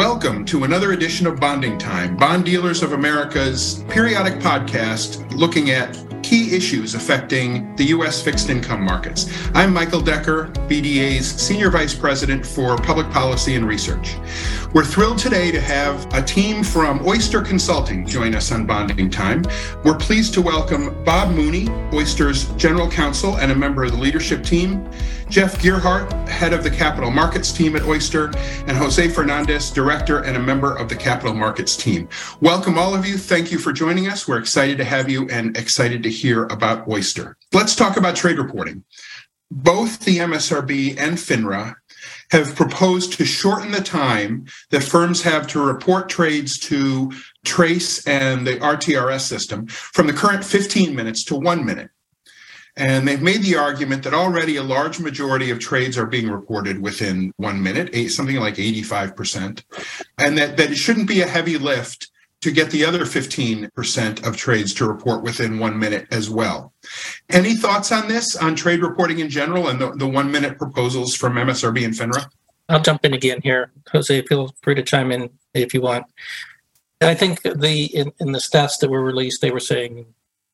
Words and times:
Welcome 0.00 0.46
to 0.46 0.64
another 0.64 0.92
edition 0.92 1.26
of 1.26 1.38
Bonding 1.38 1.76
Time, 1.76 2.16
Bond 2.16 2.46
Dealers 2.46 2.82
of 2.82 2.94
America's 2.94 3.84
periodic 3.90 4.40
podcast 4.40 5.30
looking 5.36 5.68
at 5.72 5.94
key 6.30 6.54
issues 6.54 6.94
affecting 6.94 7.74
the 7.74 7.86
U.S. 7.86 8.22
fixed 8.22 8.50
income 8.50 8.84
markets. 8.84 9.26
I'm 9.52 9.74
Michael 9.74 10.00
Decker, 10.00 10.46
BDA's 10.68 11.26
Senior 11.26 11.70
Vice 11.70 11.92
President 11.92 12.46
for 12.46 12.76
Public 12.76 13.10
Policy 13.10 13.56
and 13.56 13.66
Research. 13.66 14.14
We're 14.72 14.84
thrilled 14.84 15.18
today 15.18 15.50
to 15.50 15.60
have 15.60 16.06
a 16.14 16.22
team 16.22 16.62
from 16.62 17.04
Oyster 17.04 17.42
Consulting 17.42 18.06
join 18.06 18.36
us 18.36 18.52
on 18.52 18.64
Bonding 18.64 19.10
Time. 19.10 19.42
We're 19.82 19.96
pleased 19.96 20.32
to 20.34 20.40
welcome 20.40 21.02
Bob 21.02 21.34
Mooney, 21.34 21.68
Oyster's 21.92 22.44
General 22.52 22.88
Counsel 22.88 23.38
and 23.38 23.50
a 23.50 23.54
member 23.56 23.82
of 23.82 23.90
the 23.90 23.98
leadership 23.98 24.44
team, 24.44 24.88
Jeff 25.28 25.60
Gearhart, 25.60 26.28
head 26.28 26.52
of 26.52 26.64
the 26.64 26.70
capital 26.70 27.10
markets 27.10 27.52
team 27.52 27.76
at 27.76 27.82
Oyster, 27.82 28.32
and 28.66 28.76
Jose 28.76 29.08
Fernandez, 29.08 29.70
director 29.70 30.24
and 30.24 30.36
a 30.36 30.40
member 30.40 30.76
of 30.76 30.88
the 30.88 30.96
capital 30.96 31.34
markets 31.34 31.76
team. 31.76 32.08
Welcome, 32.40 32.78
all 32.78 32.94
of 32.94 33.06
you. 33.06 33.16
Thank 33.16 33.52
you 33.52 33.58
for 33.58 33.72
joining 33.72 34.08
us. 34.08 34.26
We're 34.26 34.38
excited 34.38 34.78
to 34.78 34.84
have 34.84 35.08
you 35.08 35.28
and 35.30 35.56
excited 35.56 36.02
to 36.04 36.10
hear 36.20 36.44
about 36.44 36.88
Oyster. 36.88 37.36
Let's 37.52 37.74
talk 37.74 37.96
about 37.96 38.16
trade 38.16 38.38
reporting. 38.38 38.84
Both 39.50 40.00
the 40.00 40.18
MSRB 40.18 40.98
and 40.98 41.16
FINRA 41.16 41.74
have 42.30 42.54
proposed 42.54 43.12
to 43.14 43.24
shorten 43.24 43.72
the 43.72 43.80
time 43.80 44.46
that 44.70 44.82
firms 44.82 45.22
have 45.22 45.46
to 45.48 45.60
report 45.60 46.08
trades 46.08 46.58
to 46.58 47.12
Trace 47.44 48.06
and 48.06 48.46
the 48.46 48.56
RTRS 48.56 49.20
system 49.20 49.66
from 49.66 50.06
the 50.06 50.12
current 50.12 50.44
15 50.44 50.94
minutes 50.94 51.24
to 51.24 51.34
one 51.34 51.64
minute. 51.64 51.90
And 52.76 53.06
they've 53.06 53.20
made 53.20 53.42
the 53.42 53.56
argument 53.56 54.04
that 54.04 54.14
already 54.14 54.56
a 54.56 54.62
large 54.62 55.00
majority 55.00 55.50
of 55.50 55.58
trades 55.58 55.98
are 55.98 56.06
being 56.06 56.30
reported 56.30 56.80
within 56.80 57.32
one 57.36 57.62
minute, 57.62 57.92
something 58.10 58.36
like 58.36 58.54
85%, 58.54 59.64
and 60.18 60.38
that, 60.38 60.56
that 60.56 60.70
it 60.70 60.76
shouldn't 60.76 61.08
be 61.08 61.20
a 61.20 61.26
heavy 61.26 61.58
lift 61.58 62.09
to 62.40 62.50
get 62.50 62.70
the 62.70 62.84
other 62.84 63.00
15% 63.00 64.26
of 64.26 64.36
trades 64.36 64.72
to 64.74 64.86
report 64.86 65.22
within 65.22 65.58
one 65.58 65.78
minute 65.78 66.06
as 66.10 66.30
well. 66.30 66.72
Any 67.28 67.54
thoughts 67.54 67.92
on 67.92 68.08
this, 68.08 68.34
on 68.36 68.54
trade 68.54 68.80
reporting 68.80 69.18
in 69.18 69.28
general 69.28 69.68
and 69.68 69.80
the, 69.80 69.90
the 69.92 70.06
one 70.06 70.30
minute 70.30 70.56
proposals 70.56 71.14
from 71.14 71.34
MSRB 71.34 71.84
and 71.84 71.94
FINRA? 71.94 72.26
I'll 72.70 72.80
jump 72.80 73.04
in 73.04 73.12
again 73.12 73.40
here. 73.42 73.72
Jose, 73.92 74.22
feel 74.22 74.54
free 74.62 74.74
to 74.76 74.82
chime 74.82 75.12
in 75.12 75.28
if 75.54 75.74
you 75.74 75.82
want. 75.82 76.06
I 77.00 77.14
think 77.14 77.42
the 77.42 77.86
in, 77.94 78.12
in 78.20 78.32
the 78.32 78.38
stats 78.38 78.78
that 78.80 78.90
were 78.90 79.02
released, 79.02 79.40
they 79.40 79.50
were 79.50 79.60
saying 79.60 80.06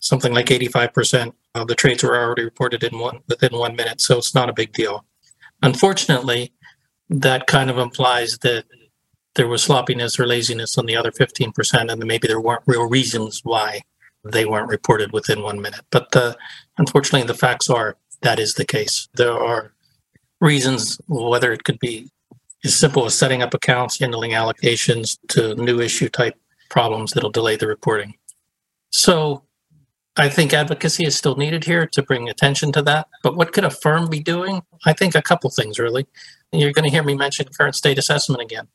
something 0.00 0.32
like 0.32 0.46
85% 0.46 1.34
of 1.54 1.68
the 1.68 1.74
trades 1.74 2.02
were 2.02 2.16
already 2.16 2.44
reported 2.44 2.82
in 2.82 2.98
one 2.98 3.20
within 3.28 3.52
one 3.52 3.76
minute, 3.76 4.00
so 4.00 4.18
it's 4.18 4.34
not 4.34 4.48
a 4.48 4.54
big 4.54 4.72
deal. 4.72 5.04
Unfortunately, 5.62 6.52
that 7.10 7.46
kind 7.46 7.70
of 7.70 7.78
implies 7.78 8.38
that 8.38 8.64
there 9.34 9.48
was 9.48 9.62
sloppiness 9.62 10.18
or 10.18 10.26
laziness 10.26 10.76
on 10.76 10.86
the 10.86 10.96
other 10.96 11.10
15%, 11.10 11.90
and 11.90 12.04
maybe 12.04 12.26
there 12.26 12.40
weren't 12.40 12.62
real 12.66 12.88
reasons 12.88 13.40
why 13.44 13.82
they 14.24 14.44
weren't 14.44 14.68
reported 14.68 15.12
within 15.12 15.42
one 15.42 15.60
minute. 15.60 15.82
But 15.90 16.10
the, 16.10 16.36
unfortunately, 16.78 17.26
the 17.26 17.34
facts 17.34 17.70
are 17.70 17.96
that 18.22 18.38
is 18.38 18.54
the 18.54 18.66
case. 18.66 19.08
There 19.14 19.32
are 19.32 19.72
reasons, 20.40 21.00
whether 21.06 21.52
it 21.52 21.64
could 21.64 21.78
be 21.78 22.10
as 22.64 22.74
simple 22.74 23.06
as 23.06 23.16
setting 23.16 23.42
up 23.42 23.54
accounts, 23.54 23.98
handling 23.98 24.32
allocations, 24.32 25.18
to 25.28 25.54
new 25.54 25.80
issue 25.80 26.08
type 26.08 26.34
problems 26.68 27.12
that'll 27.12 27.30
delay 27.30 27.56
the 27.56 27.66
reporting. 27.66 28.14
So 28.90 29.44
I 30.16 30.28
think 30.28 30.52
advocacy 30.52 31.04
is 31.04 31.16
still 31.16 31.36
needed 31.36 31.64
here 31.64 31.86
to 31.86 32.02
bring 32.02 32.28
attention 32.28 32.72
to 32.72 32.82
that. 32.82 33.08
But 33.22 33.36
what 33.36 33.52
could 33.52 33.64
a 33.64 33.70
firm 33.70 34.10
be 34.10 34.20
doing? 34.20 34.62
I 34.84 34.92
think 34.92 35.14
a 35.14 35.22
couple 35.22 35.48
things 35.50 35.78
really. 35.78 36.06
You're 36.52 36.72
going 36.72 36.84
to 36.84 36.90
hear 36.90 37.04
me 37.04 37.14
mention 37.14 37.46
current 37.48 37.76
state 37.76 37.96
assessment 37.96 38.42
again 38.42 38.68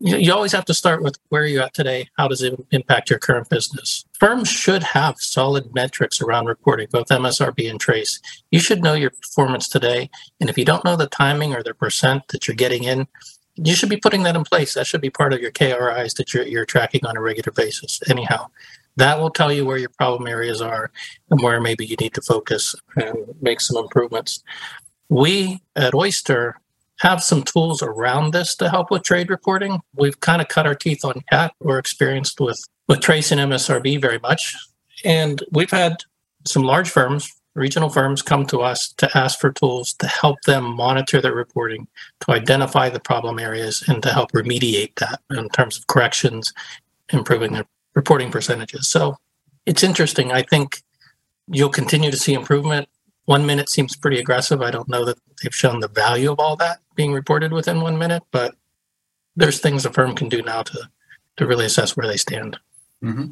you 0.00 0.32
always 0.32 0.52
have 0.52 0.64
to 0.66 0.74
start 0.74 1.02
with 1.02 1.18
where 1.28 1.44
you're 1.44 1.62
at 1.62 1.74
today. 1.74 2.08
How 2.16 2.28
does 2.28 2.42
it 2.42 2.54
impact 2.70 3.10
your 3.10 3.18
current 3.18 3.48
business? 3.48 4.04
Firms 4.18 4.48
should 4.48 4.82
have 4.82 5.16
solid 5.18 5.74
metrics 5.74 6.20
around 6.20 6.46
reporting, 6.46 6.86
both 6.90 7.08
MSRB 7.08 7.68
and 7.68 7.80
Trace. 7.80 8.20
You 8.50 8.60
should 8.60 8.82
know 8.82 8.94
your 8.94 9.10
performance 9.10 9.68
today. 9.68 10.08
And 10.40 10.48
if 10.48 10.56
you 10.56 10.64
don't 10.64 10.84
know 10.84 10.94
the 10.94 11.08
timing 11.08 11.52
or 11.54 11.62
the 11.62 11.74
percent 11.74 12.28
that 12.28 12.46
you're 12.46 12.54
getting 12.54 12.84
in, 12.84 13.08
you 13.56 13.74
should 13.74 13.88
be 13.88 13.96
putting 13.96 14.22
that 14.22 14.36
in 14.36 14.44
place. 14.44 14.74
That 14.74 14.86
should 14.86 15.00
be 15.00 15.10
part 15.10 15.32
of 15.32 15.40
your 15.40 15.50
KRIs 15.50 16.14
that 16.16 16.32
you're, 16.32 16.46
you're 16.46 16.64
tracking 16.64 17.04
on 17.04 17.16
a 17.16 17.20
regular 17.20 17.50
basis. 17.50 18.00
Anyhow, 18.08 18.46
that 18.96 19.18
will 19.18 19.30
tell 19.30 19.52
you 19.52 19.64
where 19.64 19.78
your 19.78 19.90
problem 19.90 20.28
areas 20.28 20.60
are 20.60 20.92
and 21.30 21.42
where 21.42 21.60
maybe 21.60 21.84
you 21.84 21.96
need 21.96 22.14
to 22.14 22.22
focus 22.22 22.76
and 22.96 23.16
make 23.40 23.60
some 23.60 23.76
improvements. 23.76 24.44
We 25.08 25.62
at 25.74 25.94
Oyster 25.94 26.60
have 26.98 27.22
some 27.22 27.42
tools 27.42 27.82
around 27.82 28.32
this 28.32 28.54
to 28.56 28.68
help 28.68 28.90
with 28.90 29.02
trade 29.02 29.30
reporting. 29.30 29.80
We've 29.94 30.18
kind 30.20 30.42
of 30.42 30.48
cut 30.48 30.66
our 30.66 30.74
teeth 30.74 31.04
on 31.04 31.22
CAT. 31.30 31.52
We're 31.60 31.78
experienced 31.78 32.40
with, 32.40 32.60
with 32.88 33.00
Trace 33.00 33.30
and 33.30 33.40
MSRB 33.40 34.00
very 34.00 34.18
much. 34.18 34.56
And 35.04 35.42
we've 35.52 35.70
had 35.70 35.96
some 36.44 36.62
large 36.62 36.90
firms, 36.90 37.32
regional 37.54 37.88
firms, 37.88 38.20
come 38.20 38.46
to 38.46 38.62
us 38.62 38.92
to 38.94 39.08
ask 39.16 39.38
for 39.38 39.52
tools 39.52 39.94
to 39.94 40.08
help 40.08 40.40
them 40.42 40.64
monitor 40.64 41.20
their 41.20 41.34
reporting, 41.34 41.86
to 42.20 42.32
identify 42.32 42.88
the 42.88 43.00
problem 43.00 43.38
areas, 43.38 43.84
and 43.86 44.02
to 44.02 44.10
help 44.10 44.32
remediate 44.32 44.94
that 44.96 45.20
in 45.30 45.48
terms 45.50 45.78
of 45.78 45.86
corrections, 45.86 46.52
improving 47.12 47.52
their 47.52 47.66
reporting 47.94 48.30
percentages. 48.30 48.88
So 48.88 49.16
it's 49.66 49.84
interesting. 49.84 50.32
I 50.32 50.42
think 50.42 50.82
you'll 51.46 51.68
continue 51.68 52.10
to 52.10 52.16
see 52.16 52.34
improvement 52.34 52.88
one 53.28 53.44
minute 53.44 53.68
seems 53.68 53.94
pretty 53.94 54.18
aggressive. 54.18 54.62
I 54.62 54.70
don't 54.70 54.88
know 54.88 55.04
that 55.04 55.18
they've 55.42 55.54
shown 55.54 55.80
the 55.80 55.88
value 55.88 56.32
of 56.32 56.40
all 56.40 56.56
that 56.56 56.78
being 56.98 57.12
reported 57.12 57.52
within 57.52 57.80
one 57.80 57.96
minute, 57.96 58.24
but 58.32 58.56
there's 59.36 59.60
things 59.60 59.86
a 59.86 59.92
firm 59.92 60.16
can 60.16 60.28
do 60.28 60.42
now 60.42 60.62
to 60.62 60.90
to 61.36 61.46
really 61.46 61.64
assess 61.64 61.96
where 61.96 62.08
they 62.08 62.16
stand. 62.16 62.58
Mm-hmm. 63.02 63.28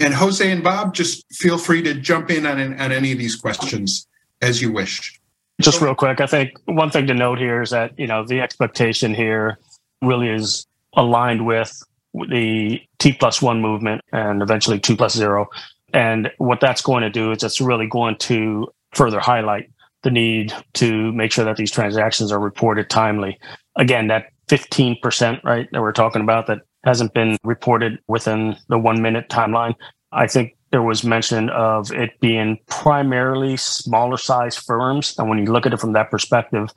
And 0.00 0.14
Jose 0.14 0.50
and 0.50 0.64
Bob, 0.64 0.92
just 0.92 1.24
feel 1.32 1.56
free 1.56 1.80
to 1.82 1.94
jump 1.94 2.32
in 2.32 2.44
on, 2.44 2.58
on 2.80 2.90
any 2.90 3.12
of 3.12 3.18
these 3.18 3.36
questions 3.36 4.08
as 4.42 4.60
you 4.60 4.72
wish. 4.72 5.20
Just 5.60 5.80
real 5.80 5.94
quick, 5.94 6.20
I 6.20 6.26
think 6.26 6.50
one 6.64 6.90
thing 6.90 7.06
to 7.06 7.14
note 7.14 7.38
here 7.38 7.62
is 7.62 7.70
that 7.70 7.96
you 7.96 8.08
know 8.08 8.26
the 8.26 8.40
expectation 8.40 9.14
here 9.14 9.58
really 10.02 10.28
is 10.28 10.66
aligned 10.94 11.46
with 11.46 11.72
the 12.12 12.80
T 12.98 13.12
plus 13.12 13.40
one 13.40 13.60
movement 13.60 14.02
and 14.12 14.42
eventually 14.42 14.80
T 14.80 14.96
plus 14.96 15.16
zero. 15.16 15.48
And 15.92 16.32
what 16.38 16.60
that's 16.60 16.82
going 16.82 17.02
to 17.02 17.10
do 17.10 17.30
is 17.30 17.44
it's 17.44 17.60
really 17.60 17.86
going 17.86 18.16
to 18.30 18.66
further 18.92 19.20
highlight 19.20 19.70
the 20.04 20.10
need 20.10 20.52
to 20.74 21.12
make 21.12 21.32
sure 21.32 21.44
that 21.44 21.56
these 21.56 21.72
transactions 21.72 22.30
are 22.30 22.38
reported 22.38 22.88
timely. 22.88 23.38
Again, 23.76 24.06
that 24.08 24.26
15%, 24.48 25.42
right, 25.42 25.68
that 25.72 25.80
we're 25.80 25.92
talking 25.92 26.22
about 26.22 26.46
that 26.46 26.58
hasn't 26.84 27.14
been 27.14 27.36
reported 27.42 27.98
within 28.06 28.56
the 28.68 28.78
one 28.78 29.02
minute 29.02 29.28
timeline. 29.28 29.74
I 30.12 30.26
think 30.26 30.56
there 30.70 30.82
was 30.82 31.02
mention 31.04 31.50
of 31.50 31.92
it 31.92 32.18
being 32.20 32.58
primarily 32.66 33.56
smaller 33.56 34.16
size 34.16 34.56
firms. 34.56 35.14
And 35.18 35.28
when 35.28 35.38
you 35.38 35.46
look 35.46 35.66
at 35.66 35.72
it 35.72 35.80
from 35.80 35.94
that 35.94 36.10
perspective, 36.10 36.68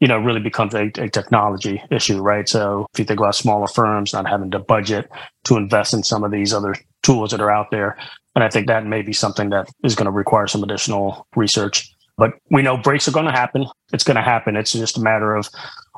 you 0.00 0.08
know, 0.08 0.18
really 0.18 0.40
becomes 0.40 0.74
a, 0.74 0.90
a, 0.98 1.08
technology 1.08 1.82
issue, 1.90 2.20
right? 2.20 2.46
So 2.48 2.86
if 2.92 2.98
you 2.98 3.04
think 3.06 3.18
about 3.18 3.34
smaller 3.34 3.66
firms 3.66 4.12
not 4.12 4.28
having 4.28 4.50
to 4.50 4.58
budget 4.58 5.10
to 5.44 5.56
invest 5.56 5.94
in 5.94 6.02
some 6.02 6.22
of 6.22 6.30
these 6.30 6.52
other 6.52 6.74
tools 7.02 7.30
that 7.30 7.40
are 7.40 7.50
out 7.50 7.70
there, 7.70 7.96
and 8.34 8.44
I 8.44 8.50
think 8.50 8.66
that 8.66 8.84
may 8.84 9.00
be 9.00 9.14
something 9.14 9.48
that 9.50 9.70
is 9.82 9.94
going 9.94 10.04
to 10.04 10.10
require 10.10 10.46
some 10.46 10.62
additional 10.62 11.26
research. 11.34 11.90
But 12.16 12.32
we 12.50 12.62
know 12.62 12.76
breaks 12.76 13.08
are 13.08 13.12
going 13.12 13.26
to 13.26 13.32
happen. 13.32 13.66
It's 13.92 14.04
going 14.04 14.16
to 14.16 14.22
happen. 14.22 14.56
It's 14.56 14.72
just 14.72 14.96
a 14.96 15.02
matter 15.02 15.34
of 15.34 15.48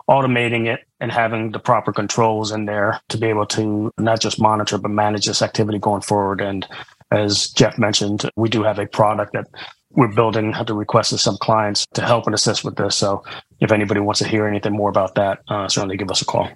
automating 0.09 0.67
it 0.67 0.81
and 1.01 1.13
having 1.13 1.53
the 1.53 1.59
proper 1.59 1.93
controls 1.93 2.51
in 2.51 2.65
there 2.65 3.01
to 3.11 3.19
be 3.19 3.27
able 3.27 3.47
to 3.47 3.93
not 3.99 4.21
just 4.21 4.41
monitor, 4.41 4.79
but 4.79 4.91
manage 4.91 5.27
this 5.27 5.43
activity 5.43 5.79
going 5.79 6.01
forward. 6.01 6.41
And 6.41 6.67
as 7.13 7.51
Jeff 7.51 7.79
mentioned, 7.79 8.29
we 8.37 8.49
do 8.49 8.63
have 8.63 8.79
a 8.79 8.87
product 8.87 9.33
that 9.35 9.47
we're 9.91 10.15
building 10.15 10.55
at 10.55 10.67
the 10.67 10.75
request 10.75 11.13
of 11.13 11.21
some 11.21 11.37
clients 11.39 11.87
to 11.95 12.03
help 12.03 12.27
and 12.27 12.35
assist 12.35 12.65
with 12.65 12.77
this. 12.77 12.97
So 12.97 13.23
if 13.61 13.73
anybody 13.73 14.01
wants 14.01 14.19
to 14.21 14.29
hear 14.29 14.47
anything 14.47 14.73
more 14.73 14.91
about 14.91 15.15
that, 15.15 15.41
uh, 15.49 15.69
certainly 15.69 15.97
give 15.97 16.11
us 16.11 16.23
a 16.23 16.25
call. 16.25 16.49